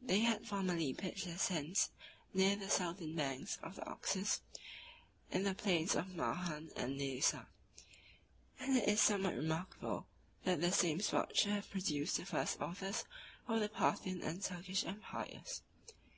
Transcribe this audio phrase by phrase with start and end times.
[0.00, 1.90] They had formerly pitched their tents
[2.32, 4.40] near the southern banks of the Oxus,
[5.30, 7.48] in the plains of Mahan and Nesa;
[8.58, 10.06] and it is somewhat remarkable,
[10.44, 13.04] that the same spot should have produced the first authors
[13.46, 15.60] of the Parthian and Turkish empires.